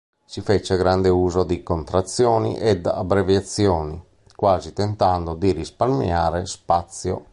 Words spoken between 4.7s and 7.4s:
tentando di risparmiare spazio.